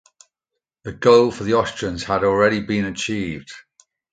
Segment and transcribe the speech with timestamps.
[0.81, 3.53] The goal for the Austrians had already been achieved.